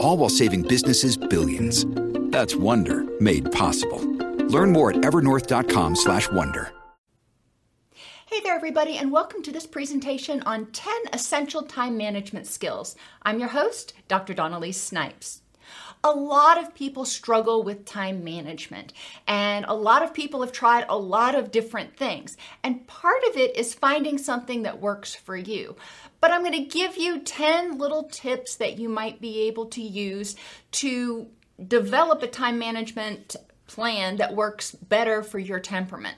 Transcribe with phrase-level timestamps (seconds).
[0.00, 1.84] All while saving businesses billions.
[2.30, 4.00] That's Wonder made possible.
[4.48, 6.72] Learn more at evernorth.com/wonder.
[8.30, 12.94] Hey there, everybody, and welcome to this presentation on 10 essential time management skills.
[13.22, 14.34] I'm your host, Dr.
[14.34, 15.40] Dawn-Elise Snipes.
[16.04, 18.92] A lot of people struggle with time management,
[19.26, 22.36] and a lot of people have tried a lot of different things.
[22.62, 25.76] And part of it is finding something that works for you.
[26.20, 29.82] But I'm going to give you 10 little tips that you might be able to
[29.82, 30.36] use
[30.72, 31.28] to
[31.66, 33.34] develop a time management
[33.66, 36.16] plan that works better for your temperament.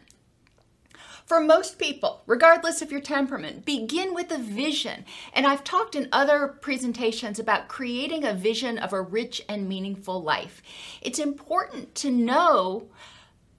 [1.31, 5.05] For most people, regardless of your temperament, begin with a vision.
[5.33, 10.21] And I've talked in other presentations about creating a vision of a rich and meaningful
[10.21, 10.61] life.
[11.01, 12.89] It's important to know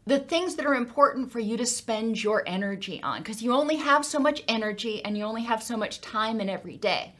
[0.05, 3.77] the things that are important for you to spend your energy on because you only
[3.77, 7.13] have so much energy and you only have so much time in every day.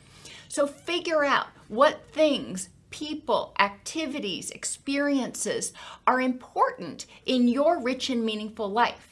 [0.50, 5.72] So figure out what things people, activities, experiences
[6.06, 9.08] are important in your rich and meaningful life.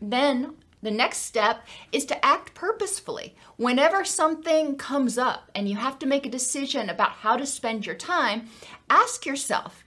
[0.00, 3.36] Then the next step is to act purposefully.
[3.56, 7.86] Whenever something comes up and you have to make a decision about how to spend
[7.86, 8.48] your time,
[8.90, 9.84] ask yourself,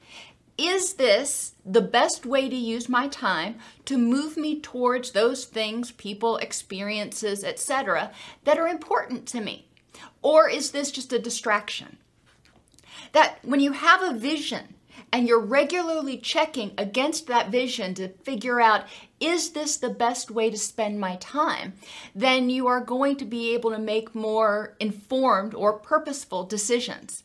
[0.58, 5.92] is this the best way to use my time to move me towards those things,
[5.92, 8.12] people, experiences, etc.,
[8.46, 9.68] that are important to me?
[10.22, 11.98] Or is this just a distraction?
[13.12, 14.75] That when you have a vision
[15.16, 18.84] and you're regularly checking against that vision to figure out
[19.22, 21.72] is this the best way to spend my time,
[22.14, 27.24] then you are going to be able to make more informed or purposeful decisions.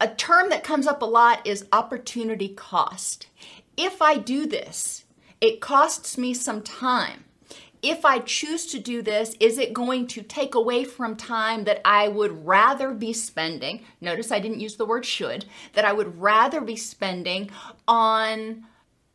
[0.00, 3.28] A term that comes up a lot is opportunity cost.
[3.76, 5.04] If I do this,
[5.40, 7.22] it costs me some time
[7.82, 11.80] if I choose to do this, is it going to take away from time that
[11.84, 13.84] I would rather be spending?
[14.00, 17.50] Notice I didn't use the word should, that I would rather be spending
[17.88, 18.64] on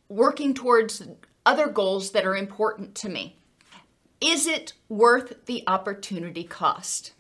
[0.10, 1.02] working towards
[1.46, 3.38] other goals that are important to me.
[4.20, 7.14] Is it worth the opportunity cost?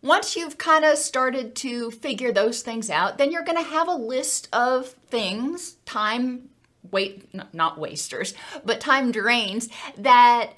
[0.00, 3.88] Once you've kind of started to figure those things out, then you're going to have
[3.88, 6.50] a list of things, time
[6.90, 8.34] wait not wasters,
[8.64, 10.52] but time drains that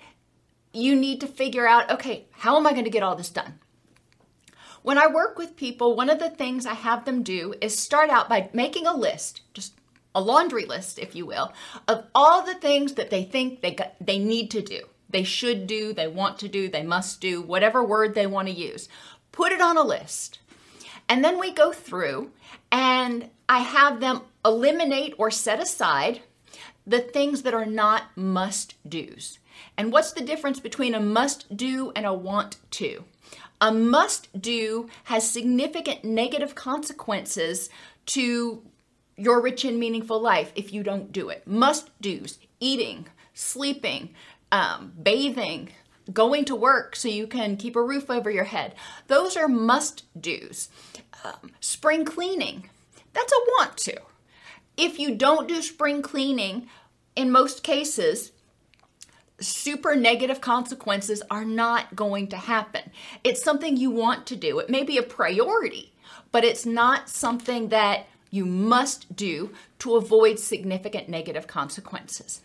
[0.73, 3.59] you need to figure out okay, how am I going to get all this done?
[4.83, 8.09] When I work with people, one of the things I have them do is start
[8.09, 9.75] out by making a list, just
[10.15, 11.53] a laundry list, if you will,
[11.87, 14.81] of all the things that they think they got, they need to do.
[15.11, 18.55] They should do, they want to do, they must do, whatever word they want to
[18.55, 18.89] use.
[19.33, 20.39] Put it on a list.
[21.09, 22.31] And then we go through
[22.71, 26.23] and I have them eliminate or set aside
[26.87, 29.40] the things that are not must do's.
[29.77, 33.05] And what's the difference between a must do and a want to?
[33.61, 37.69] A must do has significant negative consequences
[38.07, 38.63] to
[39.17, 41.47] your rich and meaningful life if you don't do it.
[41.47, 44.15] Must do's, eating, sleeping,
[44.51, 45.71] um, bathing,
[46.13, 48.75] going to work so you can keep a roof over your head.
[49.07, 50.71] Those are must do's.
[51.23, 52.71] Um, spring cleaning,
[53.13, 54.01] that's a want to.
[54.77, 56.69] If you don't do spring cleaning,
[57.15, 58.33] in most cases,
[59.41, 62.91] super negative consequences are not going to happen.
[63.25, 64.59] It's something you want to do.
[64.59, 65.93] It may be a priority,
[66.33, 69.51] but it's not something that you must do
[69.81, 72.43] to avoid significant negative consequences.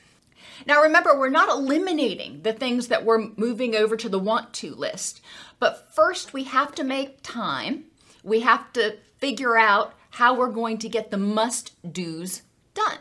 [0.65, 4.73] Now, remember, we're not eliminating the things that we're moving over to the want to
[4.73, 5.21] list,
[5.59, 7.85] but first we have to make time.
[8.23, 12.41] We have to figure out how we're going to get the must do's
[12.73, 12.99] done.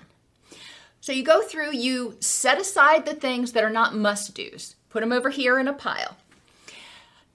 [1.04, 5.00] So you go through, you set aside the things that are not must do's, put
[5.00, 6.16] them over here in a pile.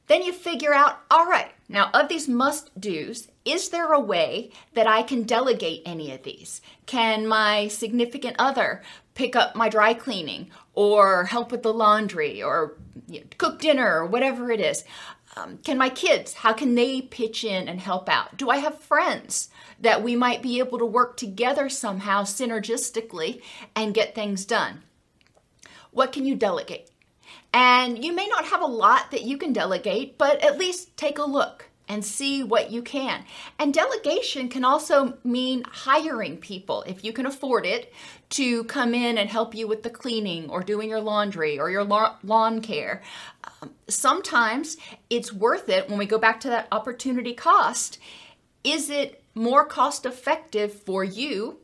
[0.08, 4.50] Then you figure out, all right, now of these must do's, is there a way
[4.74, 6.62] that I can delegate any of these?
[6.88, 8.82] Can my significant other
[9.14, 10.50] pick up my dry cleaning?
[10.80, 12.78] or help with the laundry or
[13.10, 14.86] you know, cook dinner or whatever it is.
[15.36, 18.38] Um, can my kids, how can they pitch in and help out?
[18.38, 19.50] Do I have friends
[19.82, 23.42] that we might be able to work together somehow synergistically
[23.76, 24.84] and get things done?
[25.92, 26.90] What can you delegate?
[27.54, 31.18] And you may not have a lot that you can delegate, but at least take
[31.18, 33.26] a look and see what you can.
[33.58, 37.92] And delegation can also mean hiring people, if you can afford it,
[38.32, 41.84] to come in and help you with the cleaning or doing your laundry or your
[41.84, 43.02] lawn care.
[43.62, 44.78] Um, sometimes
[45.10, 47.98] it's worth it when we go back to that opportunity cost.
[48.64, 51.60] Is it more cost effective for you?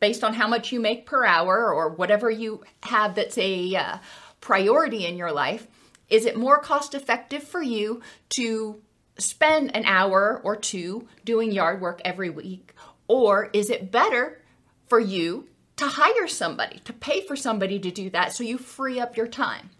[0.00, 3.98] Based on how much you make per hour or whatever you have that's a uh,
[4.40, 5.68] priority in your life,
[6.08, 8.82] is it more cost effective for you to
[9.18, 12.74] spend an hour or two doing yard work every week?
[13.06, 14.42] Or is it better
[14.88, 18.98] for you to hire somebody, to pay for somebody to do that so you free
[18.98, 19.70] up your time?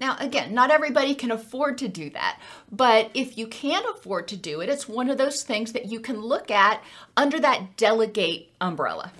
[0.00, 2.40] Now, again, not everybody can afford to do that,
[2.72, 6.00] but if you can afford to do it, it's one of those things that you
[6.00, 6.82] can look at
[7.16, 9.12] under that delegate umbrella.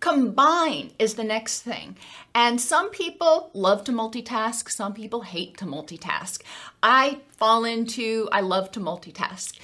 [0.00, 1.96] Combine is the next thing.
[2.32, 6.42] And some people love to multitask, some people hate to multitask.
[6.80, 9.58] I fall into I love to multitask.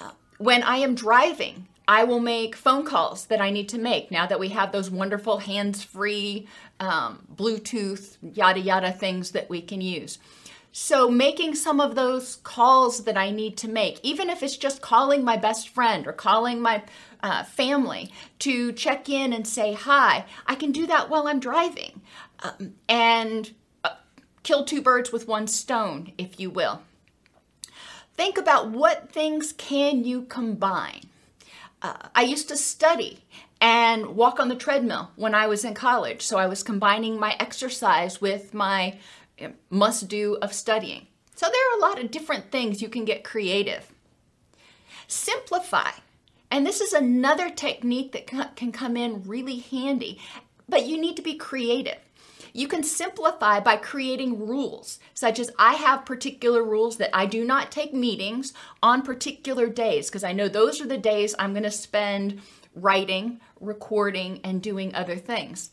[0.00, 4.10] Uh, when I am driving, I will make phone calls that I need to make
[4.10, 6.48] now that we have those wonderful hands free
[6.80, 10.18] um, Bluetooth, yada yada things that we can use.
[10.78, 14.82] So, making some of those calls that I need to make, even if it's just
[14.82, 16.82] calling my best friend or calling my
[17.22, 22.02] uh, family to check in and say hi, I can do that while I'm driving
[22.40, 23.94] um, and uh,
[24.42, 26.82] kill two birds with one stone, if you will.
[28.14, 31.04] Think about what things can you combine.
[31.80, 33.24] Uh, I used to study
[33.60, 37.36] and walk on the treadmill when I was in college, so I was combining my
[37.40, 38.98] exercise with my
[39.38, 41.06] eh, must do of studying.
[41.34, 43.92] So there are a lot of different things you can get creative.
[45.06, 45.90] Simplify.
[46.50, 50.20] And this is another technique that can come in really handy,
[50.68, 51.98] but you need to be creative.
[52.52, 57.44] You can simplify by creating rules, such as I have particular rules that I do
[57.44, 61.64] not take meetings on particular days, because I know those are the days I'm going
[61.64, 62.40] to spend
[62.76, 65.70] writing, recording, and doing other things.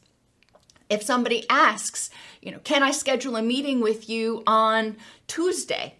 [0.89, 2.09] If somebody asks,
[2.41, 4.97] you know, can I schedule a meeting with you on
[5.27, 5.95] Tuesday?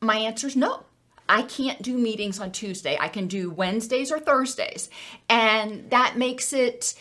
[0.00, 0.84] My answer is no.
[1.28, 2.96] I can't do meetings on Tuesday.
[2.98, 4.88] I can do Wednesdays or Thursdays.
[5.28, 6.94] And that makes it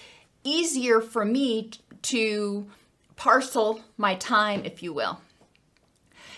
[0.43, 1.71] easier for me
[2.03, 2.67] to
[3.15, 5.21] parcel my time, if you will.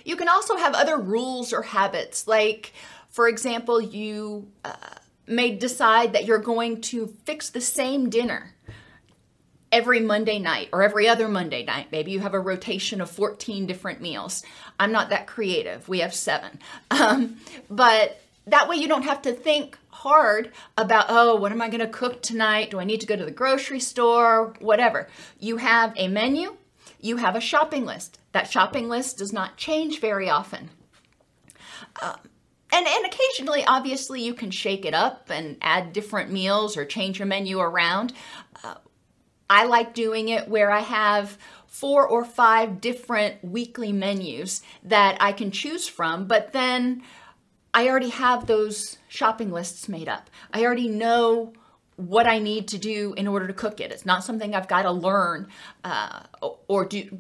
[0.06, 2.74] You can also have other rules or habits, like,
[3.10, 4.99] for example, you uh,
[5.30, 8.56] may decide that you're going to fix the same dinner
[9.72, 11.88] every Monday night or every other Monday night.
[11.92, 14.44] Maybe you have a rotation of 14 different meals.
[14.80, 15.88] I'm not that creative.
[15.88, 16.60] We have seven.
[16.92, 17.38] Um,
[17.70, 21.82] but that way you don't have to think hard about, oh, what am I going
[21.82, 22.72] to cook tonight?
[22.72, 24.54] Do I need to go to the grocery store?
[24.60, 25.08] Whatever.
[25.40, 26.56] You have a menu,
[27.00, 28.20] you have a shopping list.
[28.32, 30.70] That shopping list does not change very often.
[32.02, 32.18] Um,
[32.72, 37.20] and, and occasionally, obviously, you can shake it up and add different meals or change
[37.20, 38.14] your menu around.
[38.64, 38.76] Uh,
[39.50, 45.32] I like doing it where I have four or five different weekly menus that I
[45.32, 47.04] can choose from, but then
[47.74, 50.30] I already have those shopping lists made up.
[50.54, 51.54] I already know
[51.96, 53.92] what I need to do in order to cook it.
[53.92, 55.48] It's not something I've got to learn
[55.84, 56.24] uh,
[56.68, 57.20] or do.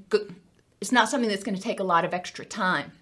[0.79, 2.93] It's not something that's going to take a lot of extra time.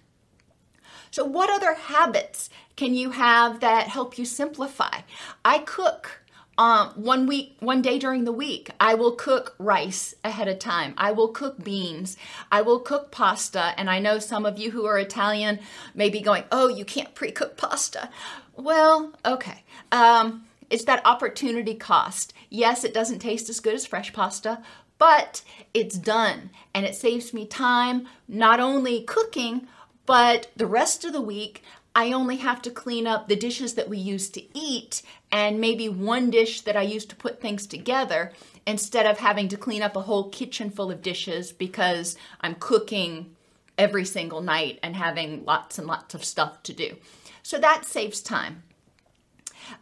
[1.10, 5.00] So, what other habits can you have that help you simplify?
[5.44, 6.22] I cook
[6.58, 10.92] um, one week, one day during the week, I will cook rice ahead of time.
[10.98, 12.16] I will cook beans.
[12.50, 13.74] I will cook pasta.
[13.78, 15.60] And I know some of you who are Italian
[15.94, 18.10] may be going, oh, you can't pre cook pasta.
[18.56, 19.62] Well, okay.
[19.92, 22.34] Um, it's that opportunity cost.
[22.50, 24.60] Yes, it doesn't taste as good as fresh pasta,
[24.98, 29.68] but it's done and it saves me time not only cooking,
[30.08, 31.62] but the rest of the week
[31.94, 35.86] I only have to clean up the dishes that we use to eat and maybe
[35.86, 38.32] one dish that I use to put things together
[38.66, 43.36] instead of having to clean up a whole kitchen full of dishes because I'm cooking
[43.76, 46.96] every single night and having lots and lots of stuff to do.
[47.42, 48.62] So that saves time.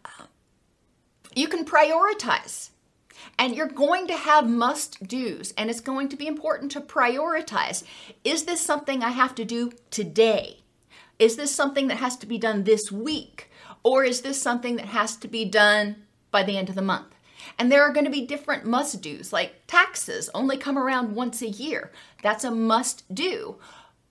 [0.04, 0.24] Uh,
[1.36, 2.70] you can prioritize.
[3.38, 7.82] And you're going to have must do's, and it's going to be important to prioritize.
[8.24, 10.60] Is this something I have to do today?
[11.18, 13.50] Is this something that has to be done this week?
[13.82, 15.96] Or is this something that has to be done
[16.30, 17.14] by the end of the month?
[17.58, 21.42] And there are going to be different must do's, like taxes only come around once
[21.42, 21.92] a year.
[22.22, 23.56] That's a must do.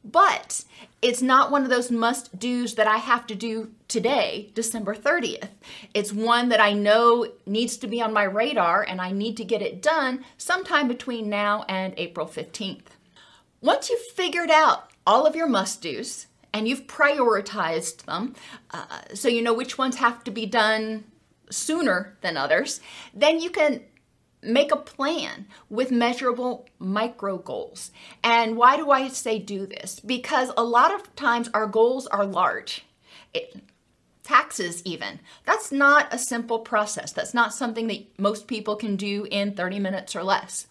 [0.04, 0.64] But
[1.06, 5.50] it's not one of those must do's that I have to do today, December 30th.
[5.94, 9.44] It's one that I know needs to be on my radar and I need to
[9.44, 12.88] get it done sometime between now and April 15th.
[13.62, 18.34] Once you've figured out all of your must do's and you've prioritized them
[18.72, 21.04] uh, so you know which ones have to be done
[21.52, 22.82] sooner than others,
[23.14, 23.82] then you can
[24.46, 27.92] make a plan with measurable micro goals.
[28.24, 30.00] And why do I say do this?
[30.00, 32.86] Because a lot of times our goals are large.
[33.34, 33.62] It,
[34.24, 35.20] taxes, even.
[35.46, 37.12] That's not a simple process.
[37.12, 40.68] That's not something that most people can do in 30 minutes or less.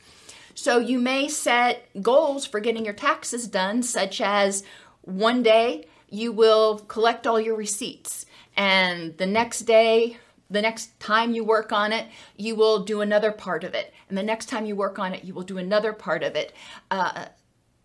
[0.55, 4.65] So you may set goals for getting your taxes done, such as
[5.03, 8.27] one day you will collect all your receipts,
[8.57, 10.19] and the next day
[10.51, 13.93] the next time you work on it, you will do another part of it.
[14.09, 16.53] And the next time you work on it, you will do another part of it.
[16.91, 17.27] Uh,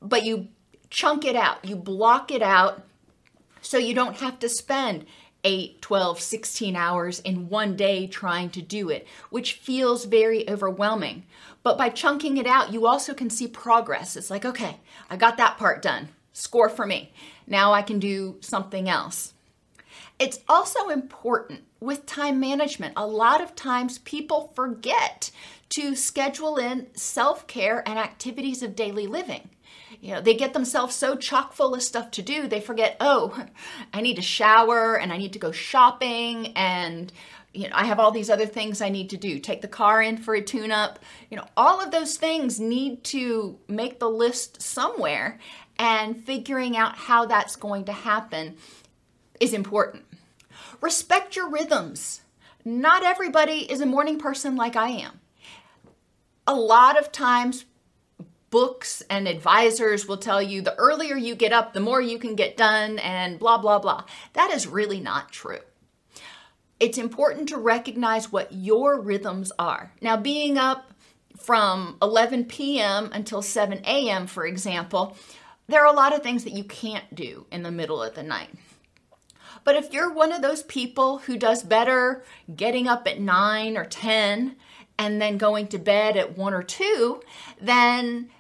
[0.02, 0.50] but you
[0.90, 2.84] chunk it out, you block it out
[3.62, 5.06] so you don't have to spend
[5.44, 11.24] 8, 12, 16 hours in one day trying to do it, which feels very overwhelming.
[11.64, 14.16] But by chunking it out, you also can see progress.
[14.16, 14.78] It's like, okay,
[15.10, 16.10] I got that part done.
[16.34, 17.12] Score for me.
[17.48, 19.34] Now I can do something else.
[20.20, 22.94] It's also important with time management.
[22.98, 25.32] A lot of times people forget
[25.70, 29.50] to schedule in self care and activities of daily living.
[30.02, 33.46] You know, they get themselves so chock full of stuff to do, they forget, oh,
[33.94, 37.12] I need to shower and I need to go shopping and
[37.52, 39.40] you know, I have all these other things I need to do.
[39.40, 41.00] Take the car in for a tune up.
[41.32, 45.40] You know, all of those things need to make the list somewhere
[45.80, 48.56] and figuring out how that's going to happen
[49.40, 50.04] is important.
[50.82, 52.22] Respect your rhythms.
[52.64, 55.20] Not everybody is a morning person like I am.
[56.48, 57.66] A lot of times,
[58.50, 62.36] books and advisors will tell you the earlier you get up, the more you can
[62.36, 64.04] get done, and blah, blah, blah.
[64.34, 65.60] That is really not true.
[66.80, 69.92] It's important to recognize what your rhythms are.
[70.02, 70.94] Now, being up
[71.38, 73.10] from 11 p.m.
[73.14, 75.18] until 7 a.m., for example,
[75.68, 78.24] there are a lot of things that you can't do in the middle of the
[78.24, 78.50] night.
[79.70, 82.24] But if you're one of those people who does better
[82.56, 84.56] getting up at 9 or 10
[84.98, 87.22] and then going to bed at 1 or 2,
[87.62, 88.32] then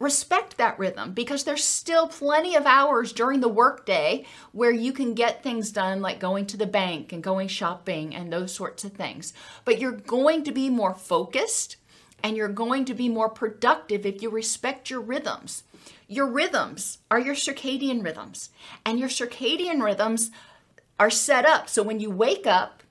[0.00, 5.14] respect that rhythm because there's still plenty of hours during the workday where you can
[5.14, 8.92] get things done like going to the bank and going shopping and those sorts of
[8.92, 9.34] things.
[9.64, 11.76] But you're going to be more focused
[12.24, 15.62] and you're going to be more productive if you respect your rhythms.
[16.08, 18.50] Your rhythms are your circadian rhythms,
[18.84, 20.30] and your circadian rhythms
[20.98, 22.82] are set up so when you wake up,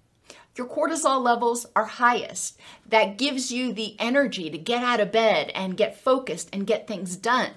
[0.55, 2.59] your cortisol levels are highest.
[2.87, 6.87] That gives you the energy to get out of bed and get focused and get
[6.87, 7.51] things done.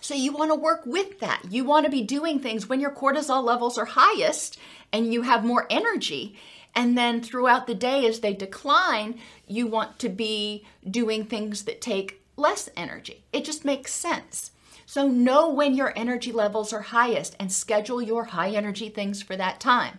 [0.00, 1.42] So you want to work with that.
[1.50, 4.58] You want to be doing things when your cortisol levels are highest
[4.90, 6.36] and you have more energy.
[6.74, 11.80] And then throughout the day, as they decline, you want to be doing things that
[11.80, 13.24] take less energy.
[13.32, 14.52] It just makes sense.
[14.88, 19.36] So know when your energy levels are highest and schedule your high energy things for
[19.36, 19.98] that time.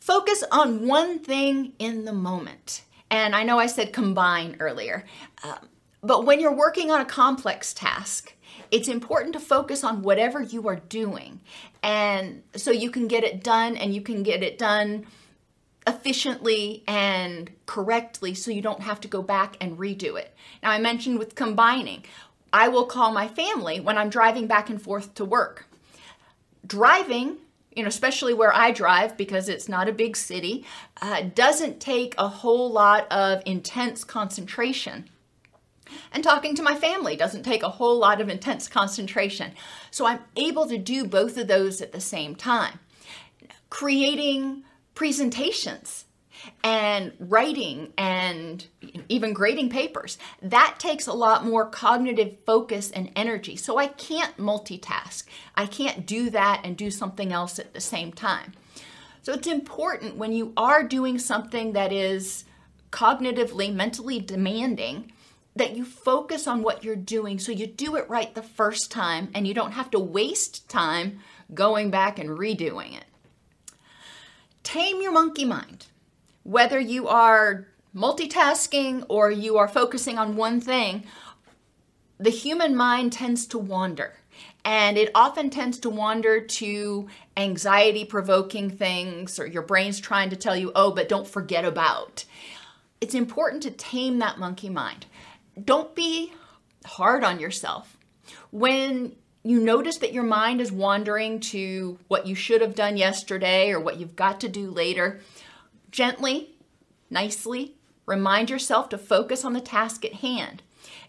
[0.00, 2.82] Focus on one thing in the moment.
[3.08, 5.04] And I know I said combine earlier,
[5.44, 5.68] um,
[6.00, 8.34] but when you're working on a complex task,
[8.72, 11.40] it's important to focus on whatever you are doing.
[11.80, 15.06] And so you can get it done and you can get it done
[15.86, 20.34] efficiently and correctly so you don't have to go back and redo it.
[20.64, 22.04] Now, I mentioned with combining.
[22.52, 25.66] I will call my family when I'm driving back and forth to work.
[26.66, 27.38] Driving,
[27.74, 30.64] you know, especially where I drive because it's not a big city,
[31.00, 35.08] uh, doesn't take a whole lot of intense concentration.
[36.12, 39.52] And talking to my family doesn't take a whole lot of intense concentration.
[39.90, 42.78] So I'm able to do both of those at the same time.
[43.70, 44.64] Creating
[44.94, 46.04] presentations
[46.62, 48.66] and writing and
[49.08, 50.18] even grading papers.
[50.42, 53.56] That takes a lot more cognitive focus and energy.
[53.56, 55.24] So I can't multitask.
[55.54, 58.52] I can't do that and do something else at the same time.
[59.22, 62.44] So it's important when you are doing something that is
[62.90, 65.12] cognitively, mentally demanding
[65.56, 69.28] that you focus on what you're doing so you do it right the first time
[69.34, 71.20] and you don't have to waste time
[71.52, 73.04] going back and redoing it.
[74.62, 75.86] Tame your monkey mind
[76.50, 81.04] whether you are multitasking or you are focusing on one thing,
[82.18, 84.14] the human mind tends to wander.
[84.64, 90.36] And it often tends to wander to anxiety provoking things, or your brain's trying to
[90.36, 92.24] tell you, oh, but don't forget about.
[93.00, 95.06] it's important to tame that monkey mind.
[95.62, 96.32] Don't be
[96.84, 97.96] hard on yourself.
[98.50, 103.70] When you notice that your mind is wandering to what you should have done yesterday
[103.70, 105.20] or what you've got to do later,
[105.90, 106.56] gently,
[107.10, 110.62] nicely, remind yourself to focus on the task at hand.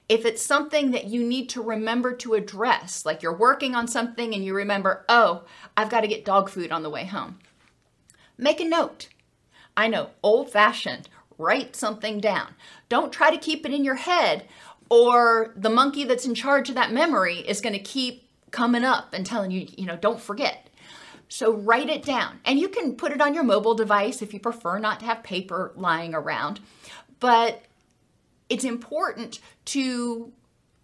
[0.10, 4.34] If it's something that you need to remember to address, like you're working on something
[4.34, 5.46] and you remember, oh,
[5.78, 7.40] I've got to get dog food on the way home,
[8.38, 9.08] make a note.
[9.78, 11.08] I know, old fashioned,
[11.38, 12.56] write something down.
[12.90, 14.46] Don't try to keep it in your head,
[14.90, 19.14] or the monkey that's in charge of that memory is going to keep coming up
[19.14, 20.70] and telling you, you know, don't forget.
[21.32, 22.42] So write it down.
[22.44, 25.24] And you can put it on your mobile device if you prefer not to have
[25.24, 26.60] paper lying around.
[27.22, 27.64] But
[28.50, 30.34] it's important to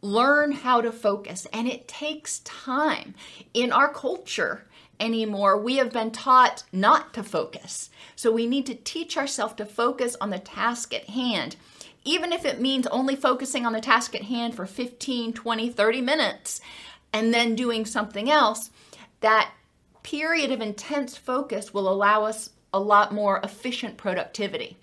[0.01, 3.13] learn how to focus, and it takes time.
[3.53, 4.65] In our culture
[5.01, 7.89] anymore, we have been taught not to focus.
[8.15, 11.57] So we need to teach ourselves to focus on the task at hand
[12.05, 16.01] even if it means only focusing on the task at hand for 15, 20, 30
[16.01, 16.61] minutes
[17.11, 18.69] and then doing something else,
[19.19, 19.51] that
[20.07, 24.77] period of intense focus will allow us a lot more efficient productivity.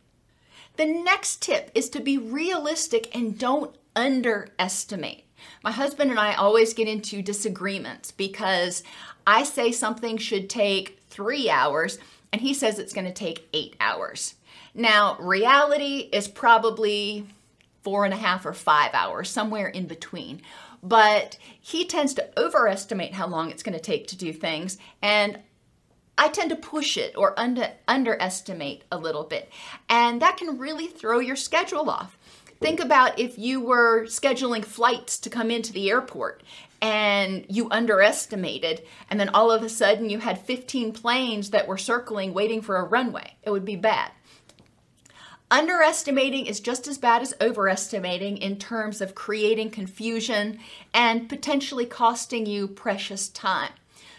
[0.77, 5.25] The next tip is to be realistic and don't underestimate.
[5.63, 8.83] My husband and I always get into disagreements because
[9.27, 11.99] I say something should take three hours
[12.31, 14.35] and he says it's going to take eight hours.
[14.75, 17.29] Now, reality is probably
[17.83, 20.43] four and a half or five hours, somewhere in between.
[20.85, 25.41] But he tends to overestimate how long it's going to take to do things, and
[26.17, 29.51] I tend to push it or under, underestimate a little bit.
[29.89, 32.19] And that can really throw your schedule off.
[32.61, 36.43] Think about if you were scheduling flights to come into the airport
[36.81, 41.79] and you underestimated, and then all of a sudden you had 15 planes that were
[41.79, 43.37] circling waiting for a runway.
[43.43, 44.13] It would be bad.
[45.55, 50.59] Underestimating is just as bad as overestimating in terms of creating confusion
[50.93, 53.71] and potentially costing you precious time.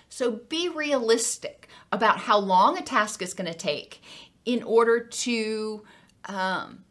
[0.08, 4.02] So be realistic about how long a task is going to take
[4.46, 5.84] in order to
[6.24, 6.86] um,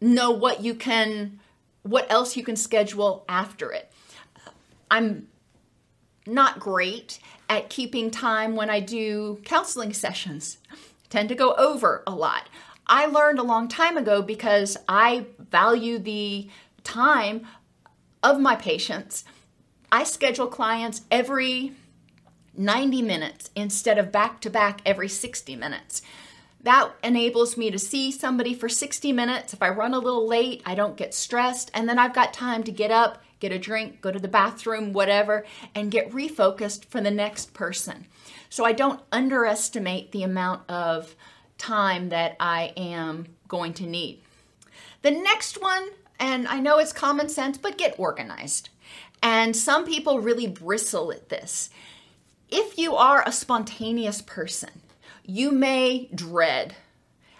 [0.00, 1.38] know what you can,
[1.84, 3.92] what else you can schedule after it.
[4.90, 5.28] I'm
[6.26, 10.58] not great at keeping time when I do counseling sessions.
[10.72, 10.76] I
[11.10, 12.48] tend to go over a lot.
[12.86, 16.48] I learned a long time ago because I value the
[16.84, 17.46] time
[18.22, 19.24] of my patients.
[19.90, 21.72] I schedule clients every
[22.56, 26.02] 90 minutes instead of back to back every 60 minutes.
[26.62, 29.52] That enables me to see somebody for 60 minutes.
[29.52, 32.64] If I run a little late, I don't get stressed, and then I've got time
[32.64, 35.44] to get up, get a drink, go to the bathroom, whatever,
[35.74, 38.06] and get refocused for the next person.
[38.48, 41.14] So I don't underestimate the amount of
[41.58, 44.22] time that I am going to need.
[45.02, 45.88] The next one,
[46.18, 48.70] and I know it's common sense, but get organized.
[49.22, 51.70] And some people really bristle at this.
[52.48, 54.70] If you are a spontaneous person,
[55.24, 56.74] you may dread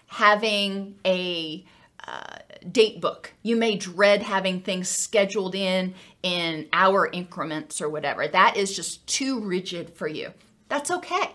[0.06, 1.64] having a
[2.06, 2.38] uh,
[2.70, 3.32] date book.
[3.42, 8.26] You may dread having things scheduled in in hour increments or whatever.
[8.26, 10.32] That is just too rigid for you.
[10.68, 11.32] That's okay.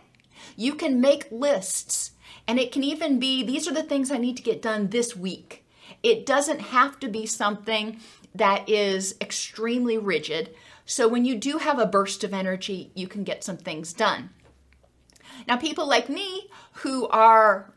[0.55, 2.11] You can make lists
[2.47, 5.15] and it can even be these are the things I need to get done this
[5.15, 5.65] week.
[6.03, 7.99] It doesn't have to be something
[8.33, 10.55] that is extremely rigid.
[10.85, 14.31] So when you do have a burst of energy, you can get some things done.
[15.47, 17.73] Now, people like me who are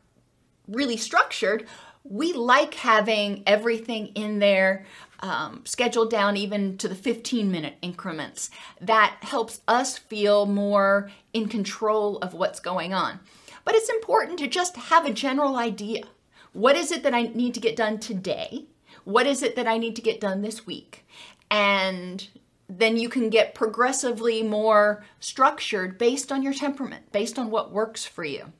[0.68, 1.66] really structured,
[2.02, 4.84] we like having everything in there
[5.20, 8.50] um, scheduled down even to the 15 minute increments.
[8.80, 13.20] That helps us feel more in control of what's going on.
[13.64, 16.04] But it's important to just have a general idea.
[16.52, 18.66] What is it that I need to get done today?
[19.04, 21.06] What is it that I need to get done this week?
[21.50, 22.26] And
[22.68, 28.04] then you can get progressively more structured based on your temperament, based on what works
[28.04, 28.52] for you.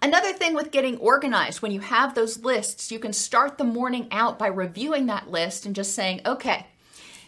[0.00, 4.08] Another thing with getting organized, when you have those lists, you can start the morning
[4.10, 6.66] out by reviewing that list and just saying, okay,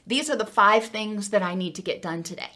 [0.07, 2.51] these are the five things that I need to get done today.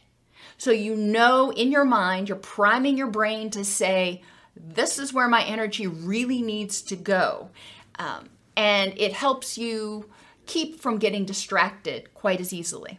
[0.57, 4.23] So you know in your mind, you're priming your brain to say,
[4.57, 7.51] this is where my energy really needs to go.
[7.99, 10.11] Um, and it helps you
[10.47, 12.99] keep from getting distracted quite as easily.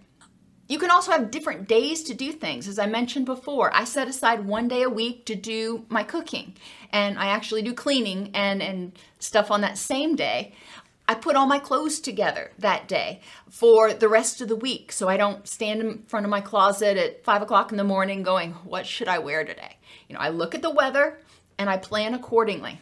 [0.67, 2.67] You can also have different days to do things.
[2.67, 6.55] As I mentioned before, I set aside one day a week to do my cooking,
[6.91, 10.53] and I actually do cleaning and, and stuff on that same day.
[11.07, 15.07] I put all my clothes together that day for the rest of the week so
[15.07, 18.53] I don't stand in front of my closet at five o'clock in the morning going,
[18.63, 19.77] What should I wear today?
[20.09, 21.19] You know, I look at the weather,
[21.57, 22.79] and I plan accordingly.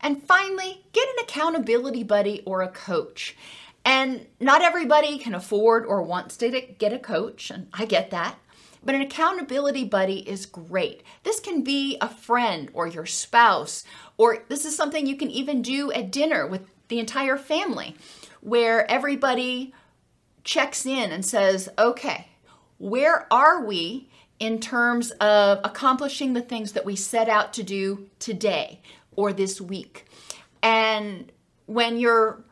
[0.00, 3.36] And finally, get an accountability buddy or a coach.
[3.84, 8.36] And not everybody can afford or wants to get a coach, and I get that.
[8.84, 11.02] But an accountability buddy is great.
[11.22, 13.84] This can be a friend or your spouse,
[14.16, 17.96] or this is something you can even do at dinner with the entire family,
[18.40, 19.74] where everybody
[20.44, 22.28] checks in and says, okay,
[22.78, 24.09] where are we
[24.40, 28.80] in terms of accomplishing the things that we set out to do today
[29.14, 30.06] or this week?
[30.62, 31.30] And
[31.66, 32.42] when you're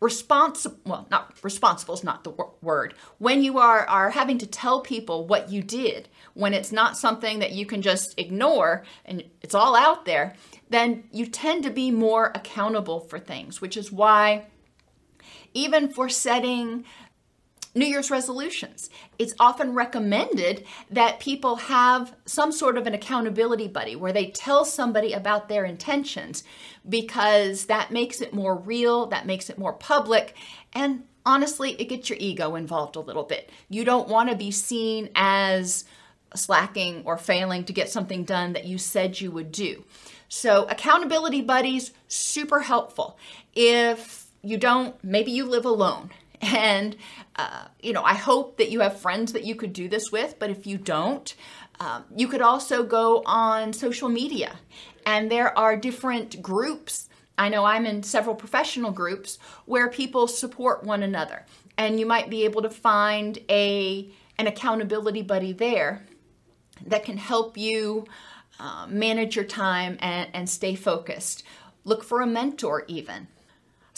[0.00, 4.80] responsible well not responsible is not the word when you are are having to tell
[4.80, 9.56] people what you did when it's not something that you can just ignore and it's
[9.56, 10.36] all out there
[10.70, 14.46] then you tend to be more accountable for things which is why
[15.52, 16.84] even for setting
[17.78, 18.90] New Year's resolutions.
[19.18, 24.64] It's often recommended that people have some sort of an accountability buddy where they tell
[24.64, 26.44] somebody about their intentions
[26.88, 30.34] because that makes it more real, that makes it more public,
[30.72, 33.50] and honestly, it gets your ego involved a little bit.
[33.68, 35.84] You don't want to be seen as
[36.34, 39.84] slacking or failing to get something done that you said you would do.
[40.28, 43.18] So, accountability buddies, super helpful.
[43.54, 46.96] If you don't, maybe you live alone and,
[47.36, 50.38] uh, you know, I hope that you have friends that you could do this with,
[50.38, 51.34] but if you don't,
[51.80, 54.56] um, you could also go on social media.
[55.06, 57.08] And there are different groups.
[57.36, 61.46] I know I'm in several professional groups where people support one another.
[61.76, 66.04] And you might be able to find a, an accountability buddy there
[66.86, 68.06] that can help you
[68.60, 71.44] uh, manage your time and, and stay focused.
[71.84, 73.28] Look for a mentor, even.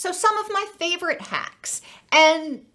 [0.01, 1.79] So, some of my favorite hacks.
[2.11, 2.65] And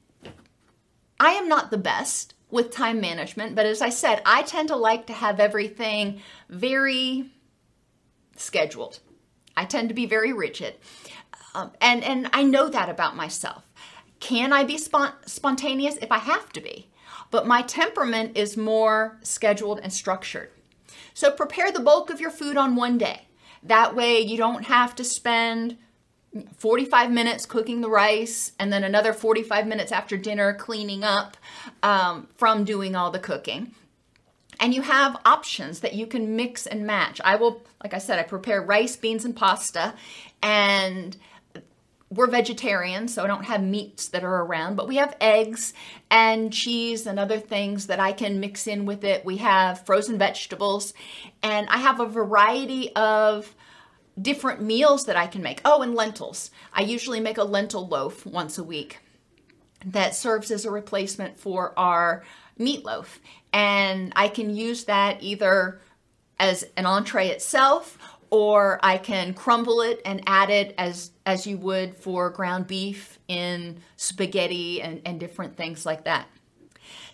[1.18, 4.76] I am not the best with time management, but as I said, I tend to
[4.76, 7.28] like to have everything very
[8.36, 9.00] scheduled.
[9.56, 10.76] I tend to be very rigid.
[11.52, 13.64] Um, and, and I know that about myself.
[14.20, 16.90] Can I be spont- spontaneous if I have to be?
[17.32, 20.52] But my temperament is more scheduled and structured.
[21.12, 23.22] So prepare the bulk of your food on one day.
[23.64, 25.78] That way you don't have to spend
[26.58, 31.36] 45 minutes cooking the rice and then another 45 minutes after dinner cleaning up
[31.82, 33.72] um, from doing all the cooking.
[34.58, 37.20] And you have options that you can mix and match.
[37.24, 39.94] I will like i said i prepare rice beans and pasta
[40.42, 41.16] and
[42.10, 45.72] we're vegetarian so i don't have meats that are around but we have eggs
[46.10, 49.24] and cheese and other things that i can mix in with it.
[49.24, 50.94] We have frozen vegetables
[51.42, 53.54] and i have a variety of
[54.20, 55.60] different meals that I can make.
[55.64, 56.50] Oh, and lentils.
[56.72, 58.98] I usually make a lentil loaf once a week
[59.84, 62.24] that serves as a replacement for our
[62.58, 63.18] meatloaf.
[63.52, 65.80] And I can use that either
[66.38, 67.98] as an entree itself
[68.30, 73.18] or I can crumble it and add it as as you would for ground beef
[73.28, 76.26] in spaghetti and, and different things like that.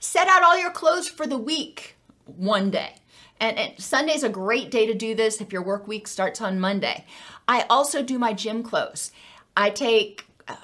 [0.00, 2.94] Set out all your clothes for the week one day.
[3.42, 6.60] And, and Sunday's a great day to do this if your work week starts on
[6.60, 7.04] Monday.
[7.48, 9.10] I also do my gym clothes.
[9.56, 10.54] I take uh,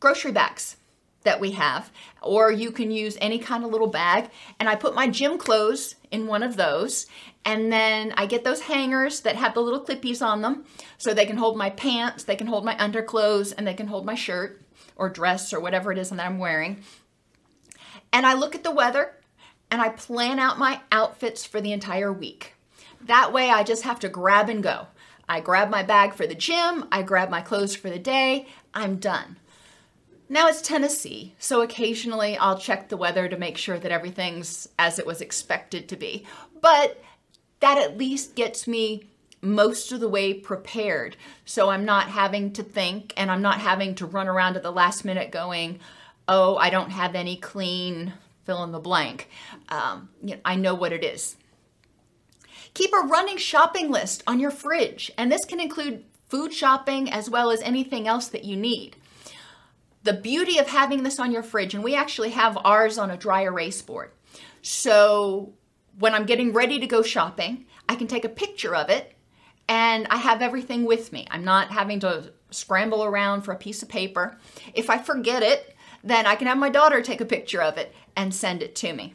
[0.00, 0.76] grocery bags
[1.22, 4.96] that we have, or you can use any kind of little bag, and I put
[4.96, 7.06] my gym clothes in one of those,
[7.44, 10.64] and then I get those hangers that have the little clippies on them
[10.98, 14.04] so they can hold my pants, they can hold my underclothes, and they can hold
[14.04, 14.60] my shirt
[14.96, 16.82] or dress or whatever it is that I'm wearing.
[18.12, 19.14] And I look at the weather
[19.70, 22.54] and I plan out my outfits for the entire week.
[23.00, 24.86] That way, I just have to grab and go.
[25.28, 28.96] I grab my bag for the gym, I grab my clothes for the day, I'm
[28.96, 29.38] done.
[30.28, 34.98] Now it's Tennessee, so occasionally I'll check the weather to make sure that everything's as
[34.98, 36.24] it was expected to be.
[36.60, 37.02] But
[37.60, 39.04] that at least gets me
[39.40, 41.16] most of the way prepared.
[41.44, 44.72] So I'm not having to think and I'm not having to run around at the
[44.72, 45.78] last minute going,
[46.26, 49.28] oh, I don't have any clean fill in the blank.
[49.68, 51.36] Um, you know, I know what it is.
[52.74, 57.30] Keep a running shopping list on your fridge, and this can include food shopping as
[57.30, 58.96] well as anything else that you need.
[60.02, 63.16] The beauty of having this on your fridge, and we actually have ours on a
[63.16, 64.10] dry erase board.
[64.60, 65.52] So
[65.98, 69.14] when I'm getting ready to go shopping, I can take a picture of it
[69.68, 71.26] and I have everything with me.
[71.30, 74.38] I'm not having to scramble around for a piece of paper.
[74.74, 75.73] If I forget it,
[76.04, 78.92] then I can have my daughter take a picture of it and send it to
[78.92, 79.14] me.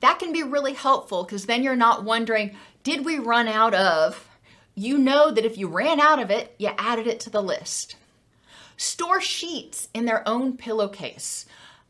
[0.00, 4.28] That can be really helpful because then you're not wondering, did we run out of?
[4.74, 7.96] You know that if you ran out of it, you added it to the list.
[8.76, 11.46] Store sheets in their own pillowcase.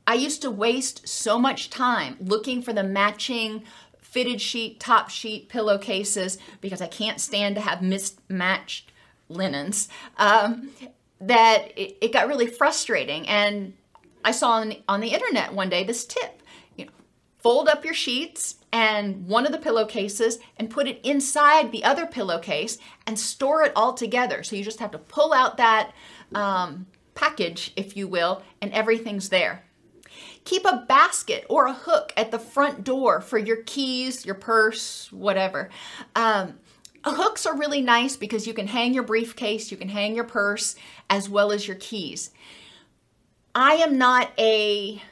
[0.07, 3.63] I used to waste so much time looking for the matching
[4.01, 8.91] fitted sheet, top sheet pillowcases because I can't stand to have mismatched
[9.29, 10.71] linens, um,
[11.21, 13.29] that it, it, got really frustrating.
[13.29, 13.75] And
[14.25, 16.43] I saw on, on the internet one day this tip
[16.77, 16.93] you know,
[17.39, 22.07] fold up your sheets and one of the pillowcases and put it inside the other
[22.07, 24.43] pillowcase and store it all together.
[24.43, 25.93] So you just have to pull out that
[26.35, 29.65] um, package, if you will, and everything's there.
[30.45, 35.11] Keep a basket or a hook at the front door for your keys, your purse,
[35.13, 35.69] whatever.
[36.15, 36.59] Um,
[37.05, 40.77] hooks are really nice because you can hang your briefcase, you can hang your purse,
[41.11, 42.31] as well as your keys.
[43.59, 45.03] I am not a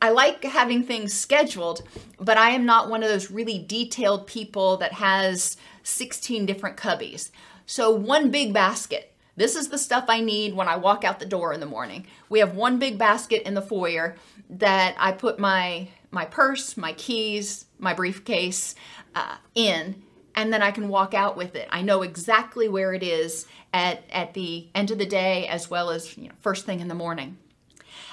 [0.00, 1.82] I like having things scheduled,
[2.20, 7.30] but I am not one of those really detailed people that has 16 different cubbies.
[7.66, 9.12] So, one big basket.
[9.36, 12.06] This is the stuff I need when I walk out the door in the morning.
[12.28, 14.14] We have one big basket in the foyer
[14.50, 18.76] that I put my my purse, my keys, my briefcase
[19.16, 20.00] uh, in,
[20.36, 21.66] and then I can walk out with it.
[21.72, 25.90] I know exactly where it is at at the end of the day as well
[25.90, 27.38] as you know, first thing in the morning.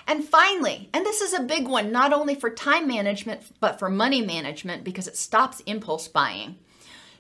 [0.08, 3.90] And finally, and this is a big one, not only for time management, but for
[3.90, 6.58] money management because it stops impulse buying.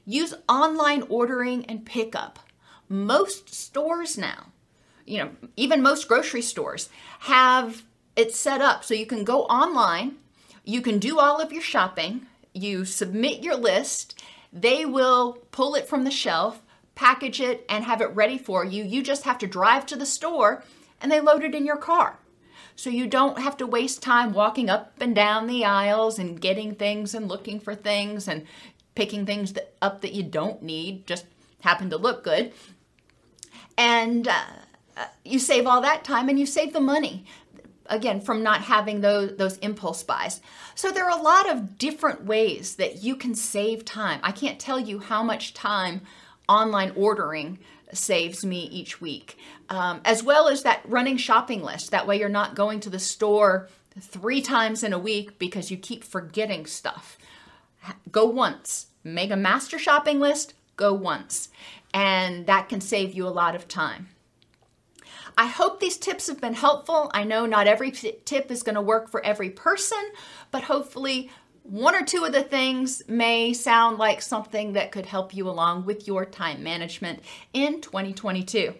[0.06, 2.39] Use online ordering and pickup.
[2.89, 4.47] Most stores now,
[5.06, 6.89] you know, even most grocery stores
[7.21, 7.84] have
[8.15, 10.17] it set up so you can go online,
[10.63, 14.21] you can do all of your shopping, you submit your list,
[14.52, 16.62] they will pull it from the shelf,
[16.95, 18.84] package it, and have it ready for you.
[18.84, 20.63] You just have to drive to the store
[21.00, 22.17] and they load it in your car
[22.76, 26.76] so you don't have to waste time walking up and down the aisles and getting
[26.76, 28.46] things and looking for things and
[28.96, 31.26] picking things that, up that you don't need, just
[31.62, 32.52] happen to look good.
[33.78, 34.44] And uh,
[34.98, 37.26] uh, you save all that time and you save the money
[37.88, 40.42] again from not having those those impulse buys.
[40.76, 44.20] So there are a lot of different ways that you can save time.
[44.24, 46.02] I can't tell you how much time
[46.48, 47.60] online ordering
[47.94, 49.38] saves me each week,
[49.70, 51.92] um, as well as that running shopping list.
[51.92, 55.78] That way, you're not going to the store three times in a week because you
[55.78, 57.18] keep forgetting stuff.
[58.12, 61.50] Go once, make a master shopping list, go once,
[61.94, 64.10] and that can save you a lot of time.
[65.38, 67.10] I hope these tips have been helpful.
[67.14, 69.98] I know not every tip is going to work for every person,
[70.52, 71.32] but hopefully
[71.63, 75.86] one or two of the things may sound like something that could help you along
[75.86, 77.21] with your time management
[77.54, 78.74] in 2022.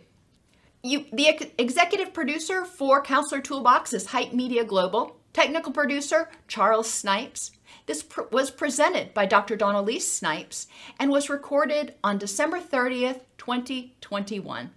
[0.83, 5.17] You, the executive producer for Counselor Toolbox is Hype Media Global.
[5.31, 7.51] Technical producer Charles Snipes.
[7.85, 9.55] This pr- was presented by Dr.
[9.55, 10.67] Dawn-Elise Snipes
[10.99, 14.71] and was recorded on December 30th, 2021.